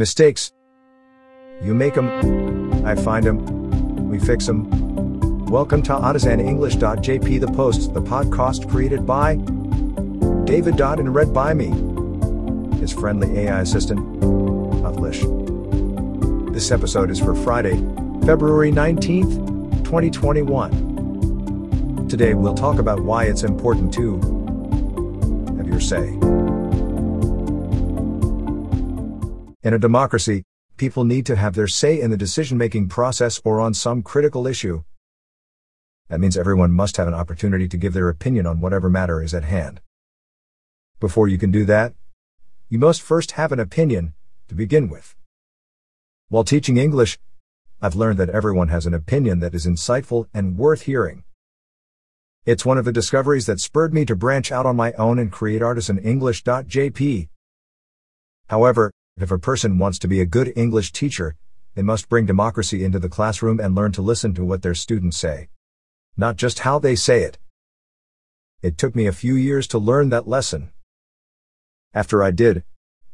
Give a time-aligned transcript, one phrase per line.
[0.00, 0.50] Mistakes.
[1.62, 2.08] You make 'em.
[2.86, 4.08] I find 'em.
[4.08, 4.64] We fix 'em.
[5.44, 9.34] Welcome to ArtisanEnglish.jp The Posts, the podcast created by
[10.46, 11.70] David Dodd and read by me,
[12.78, 14.00] his friendly AI assistant,
[14.82, 15.20] Avlish.
[16.54, 17.76] This episode is for Friday,
[18.24, 19.36] February 19th,
[19.84, 22.06] 2021.
[22.08, 24.18] Today we'll talk about why it's important to
[25.58, 26.16] have your say.
[29.62, 30.44] In a democracy,
[30.78, 34.46] people need to have their say in the decision making process or on some critical
[34.46, 34.84] issue.
[36.08, 39.34] That means everyone must have an opportunity to give their opinion on whatever matter is
[39.34, 39.82] at hand.
[40.98, 41.92] Before you can do that,
[42.70, 44.14] you must first have an opinion,
[44.48, 45.14] to begin with.
[46.30, 47.18] While teaching English,
[47.82, 51.24] I've learned that everyone has an opinion that is insightful and worth hearing.
[52.46, 55.30] It's one of the discoveries that spurred me to branch out on my own and
[55.30, 57.28] create artisanenglish.jp.
[58.48, 58.90] However,
[59.22, 61.36] if a person wants to be a good English teacher,
[61.74, 65.16] they must bring democracy into the classroom and learn to listen to what their students
[65.16, 65.48] say.
[66.16, 67.38] Not just how they say it.
[68.62, 70.70] It took me a few years to learn that lesson.
[71.94, 72.64] After I did,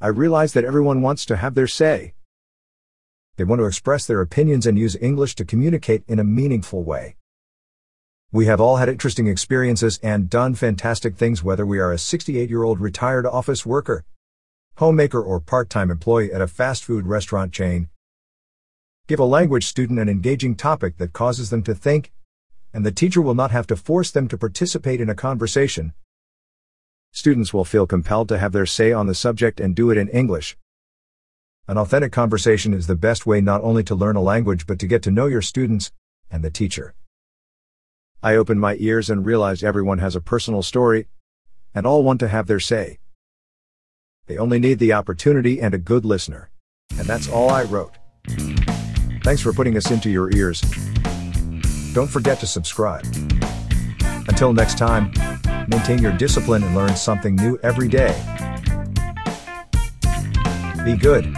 [0.00, 2.14] I realized that everyone wants to have their say.
[3.36, 7.16] They want to express their opinions and use English to communicate in a meaningful way.
[8.30, 12.48] We have all had interesting experiences and done fantastic things whether we are a 68
[12.48, 14.04] year old retired office worker,
[14.76, 17.88] homemaker, or part time employee at a fast food restaurant chain.
[19.06, 22.12] Give a language student an engaging topic that causes them to think,
[22.72, 25.92] and the teacher will not have to force them to participate in a conversation,
[27.14, 30.08] students will feel compelled to have their say on the subject and do it in
[30.08, 30.56] English.
[31.68, 34.88] An authentic conversation is the best way not only to learn a language but to
[34.88, 35.92] get to know your students
[36.28, 36.92] and the teacher.
[38.20, 41.06] I opened my ears and realized everyone has a personal story,
[41.72, 42.98] and all want to have their say.
[44.26, 46.50] They only need the opportunity and a good listener.
[46.98, 47.92] And that's all I wrote.
[49.22, 50.60] Thanks for putting us into your ears.
[51.92, 53.04] Don't forget to subscribe.
[54.26, 55.12] Until next time,
[55.68, 58.14] maintain your discipline and learn something new every day.
[60.84, 61.34] Be good.